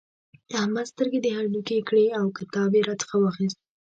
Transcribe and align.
احمد 0.59 0.85
سترګې 0.91 1.19
د 1.21 1.27
هډوکې 1.37 1.79
کړې 1.89 2.05
او 2.17 2.25
کتاب 2.37 2.69
يې 2.77 2.81
راڅخه 2.87 3.17
واخيست. 3.19 3.59